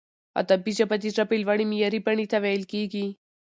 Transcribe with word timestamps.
ادبي 0.41 0.71
ژبه 0.77 0.95
د 0.99 1.05
ژبي 1.15 1.37
لوړي 1.39 1.65
معیاري 1.71 1.99
بڼي 2.07 2.25
ته 2.31 2.37
ویل 2.43 2.63
کیږي. 2.73 3.05